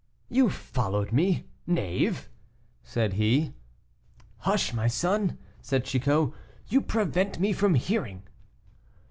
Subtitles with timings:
[0.29, 2.27] "You followed me, Knave!"
[2.83, 3.53] said he.
[4.37, 6.31] "Hush, my son," said Chicot;
[6.67, 8.23] "you prevent me from hearing."